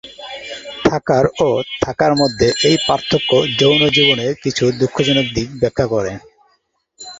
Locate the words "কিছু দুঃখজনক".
4.43-5.25